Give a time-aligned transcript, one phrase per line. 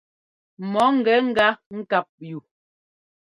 [0.71, 1.47] Mɔ ńgɛ gá
[1.77, 2.39] ŋ́kap yu.